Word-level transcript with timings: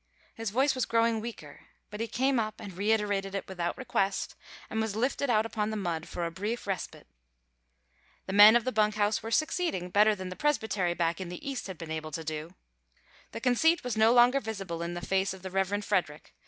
His 0.33 0.49
voice 0.49 0.73
was 0.73 0.85
growing 0.87 1.21
weaker, 1.21 1.67
but 1.91 1.99
he 1.99 2.07
came 2.07 2.39
up 2.39 2.59
and 2.59 2.75
reiterated 2.75 3.35
it 3.35 3.47
without 3.47 3.77
request, 3.77 4.33
and 4.67 4.81
was 4.81 4.95
lifted 4.95 5.29
out 5.29 5.45
upon 5.45 5.69
the 5.69 5.77
mud 5.77 6.07
for 6.09 6.25
a 6.25 6.31
brief 6.31 6.65
respite. 6.65 7.05
The 8.25 8.33
men 8.33 8.55
of 8.55 8.63
the 8.63 8.71
bunk 8.71 8.95
house 8.95 9.21
were 9.21 9.29
succeeding 9.29 9.91
better 9.91 10.15
than 10.15 10.29
the 10.29 10.35
Presbytery 10.35 10.95
back 10.95 11.21
in 11.21 11.29
the 11.29 11.47
East 11.47 11.67
had 11.67 11.77
been 11.77 11.91
able 11.91 12.09
to 12.13 12.23
do. 12.23 12.55
The 13.31 13.41
conceit 13.41 13.83
was 13.83 13.95
no 13.95 14.11
longer 14.11 14.39
visible 14.39 14.81
in 14.81 14.95
the 14.95 15.05
face 15.05 15.35
of 15.35 15.43
the 15.43 15.51
Reverend 15.51 15.85
Frederick. 15.85 16.33